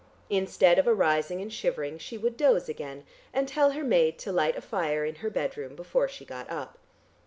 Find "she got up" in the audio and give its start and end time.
6.07-6.79